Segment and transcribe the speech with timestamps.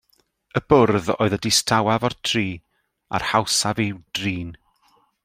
[0.59, 2.45] Y bwrdd oedd y distawaf o'r tri
[3.19, 4.53] a'r hawsaf i'w drin.